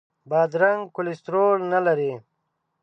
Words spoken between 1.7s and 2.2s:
نه لري.